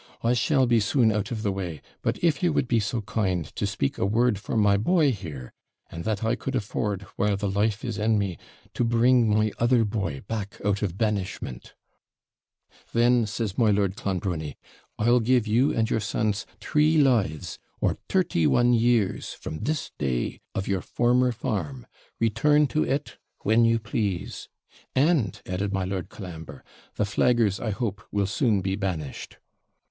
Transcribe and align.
'I 0.23 0.33
shall 0.33 0.65
be 0.65 0.79
soon 0.79 1.11
out 1.11 1.29
of 1.29 1.43
the 1.43 1.51
way; 1.51 1.79
but 2.01 2.17
if 2.23 2.41
you 2.41 2.51
would 2.51 2.67
be 2.67 2.79
so 2.79 3.01
kind 3.01 3.45
to 3.55 3.67
speak 3.67 3.99
a 3.99 4.05
word 4.07 4.39
for 4.39 4.57
my 4.57 4.75
boy 4.75 5.11
here, 5.11 5.53
and 5.91 6.05
that 6.05 6.23
I 6.23 6.33
could 6.33 6.55
afford, 6.55 7.03
while 7.17 7.37
the 7.37 7.47
life 7.47 7.85
is 7.85 7.99
in 7.99 8.17
me, 8.17 8.39
bring 8.75 9.29
my 9.29 9.51
other 9.59 9.85
boy 9.85 10.21
back 10.21 10.59
out 10.65 10.81
of 10.81 10.97
banishment' 10.97 11.75
'Then,' 12.93 13.27
says 13.27 13.59
my 13.59 13.69
Lord 13.69 13.95
Clonbrony, 13.95 14.57
'I'll 14.97 15.19
give 15.19 15.45
you 15.45 15.71
and 15.71 15.87
your 15.87 15.99
sons 15.99 16.47
three 16.59 16.97
lives, 16.97 17.59
or 17.79 17.99
thirty 18.09 18.47
one 18.47 18.73
years, 18.73 19.33
from 19.35 19.59
this 19.59 19.91
day, 19.99 20.41
of 20.55 20.67
your 20.67 20.81
former 20.81 21.31
farm. 21.31 21.85
Return 22.19 22.65
to 22.65 22.83
it 22.83 23.19
when 23.41 23.65
you 23.65 23.77
please.' 23.77 24.49
'And,' 24.95 25.39
added 25.45 25.71
my 25.71 25.83
Lord 25.83 26.09
Colambre, 26.09 26.63
'the 26.95 27.05
flaggers, 27.05 27.59
I 27.59 27.69
hope, 27.69 28.01
will 28.11 28.25
be 28.25 28.29
soon 28.29 28.61
banished.' 28.61 29.37